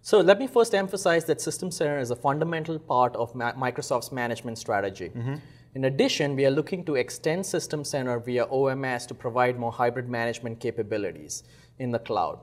So 0.00 0.20
let 0.20 0.38
me 0.38 0.46
first 0.46 0.74
emphasize 0.74 1.24
that 1.26 1.40
System 1.40 1.70
Center 1.70 1.98
is 1.98 2.10
a 2.10 2.16
fundamental 2.16 2.78
part 2.78 3.14
of 3.14 3.34
Ma 3.34 3.52
Microsoft's 3.52 4.10
management 4.10 4.58
strategy. 4.58 5.10
Mm 5.14 5.22
-hmm. 5.24 5.40
In 5.74 5.86
addition, 5.86 6.36
we 6.36 6.44
are 6.44 6.50
looking 6.50 6.84
to 6.84 6.96
extend 6.96 7.46
System 7.46 7.82
Center 7.82 8.20
via 8.20 8.44
OMS 8.44 9.06
to 9.06 9.14
provide 9.14 9.58
more 9.58 9.72
hybrid 9.72 10.06
management 10.06 10.60
capabilities 10.60 11.44
in 11.78 11.90
the 11.90 11.98
cloud. 11.98 12.40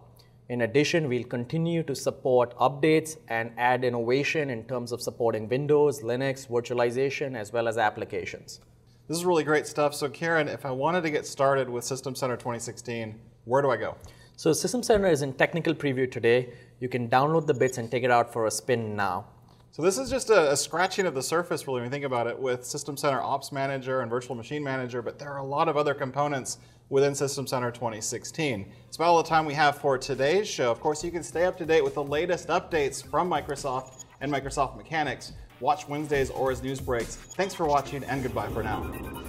In 0.49 0.61
addition, 0.61 1.07
we'll 1.07 1.25
continue 1.25 1.83
to 1.83 1.95
support 1.95 2.57
updates 2.57 3.17
and 3.27 3.51
add 3.55 3.83
innovation 3.83 4.49
in 4.49 4.63
terms 4.63 4.91
of 4.91 4.99
supporting 4.99 5.47
Windows, 5.47 6.01
Linux, 6.01 6.47
virtualization, 6.47 7.37
as 7.37 7.53
well 7.53 7.67
as 7.67 7.77
applications. 7.77 8.61
This 9.07 9.17
is 9.17 9.25
really 9.25 9.43
great 9.43 9.67
stuff. 9.67 9.93
So 9.93 10.09
Karen, 10.09 10.47
if 10.47 10.65
I 10.65 10.71
wanted 10.71 11.03
to 11.03 11.11
get 11.11 11.27
started 11.27 11.69
with 11.69 11.83
System 11.83 12.15
Center 12.15 12.35
2016, 12.35 13.13
where 13.45 13.61
do 13.61 13.69
I 13.69 13.77
go? 13.77 13.95
So 14.37 14.53
System 14.53 14.81
Center 14.81 15.05
is 15.05 15.21
in 15.21 15.33
technical 15.33 15.75
preview 15.75 16.11
today. 16.11 16.49
You 16.79 16.89
can 16.89 17.07
download 17.07 17.45
the 17.45 17.53
bits 17.53 17.77
and 17.77 17.91
take 17.91 18.03
it 18.03 18.09
out 18.09 18.33
for 18.33 18.47
a 18.47 18.51
spin 18.51 18.95
now. 18.95 19.27
So 19.71 19.83
this 19.83 19.99
is 19.99 20.09
just 20.09 20.31
a, 20.31 20.51
a, 20.51 20.57
scratching 20.57 21.05
of 21.05 21.13
the 21.13 21.21
surface, 21.21 21.67
really, 21.67 21.81
when 21.81 21.85
you 21.85 21.91
think 21.91 22.03
about 22.03 22.25
it, 22.25 22.37
with 22.37 22.65
System 22.65 22.97
Center 22.97 23.21
Ops 23.21 23.51
Manager 23.51 24.01
and 24.01 24.09
Virtual 24.09 24.35
Machine 24.35 24.63
Manager, 24.63 25.03
but 25.03 25.19
there 25.19 25.29
are 25.29 25.37
a 25.37 25.45
lot 25.45 25.69
of 25.69 25.77
other 25.77 25.93
components 25.93 26.57
within 26.89 27.13
System 27.13 27.45
Center 27.45 27.69
2016. 27.69 28.65
It's 28.87 28.97
about 28.97 29.09
all 29.09 29.21
the 29.21 29.29
time 29.29 29.45
we 29.45 29.53
have 29.53 29.77
for 29.77 29.97
today's 29.97 30.47
show. 30.47 30.71
Of 30.71 30.79
course, 30.79 31.03
you 31.03 31.11
can 31.11 31.21
stay 31.21 31.45
up 31.45 31.55
to 31.59 31.65
date 31.65 31.83
with 31.83 31.93
the 31.93 32.03
latest 32.03 32.47
updates 32.47 33.05
from 33.05 33.29
Microsoft 33.29 34.05
and 34.21 34.31
Microsoft 34.31 34.75
Mechanics. 34.75 35.33
Watch 35.59 35.87
Wednesdays 35.87 36.31
or 36.31 36.51
as 36.51 36.63
news 36.63 36.81
breaks. 36.81 37.15
Thanks 37.15 37.53
for 37.53 37.67
watching, 37.67 38.03
and 38.05 38.23
goodbye 38.23 38.49
for 38.49 38.63
now. 38.63 39.28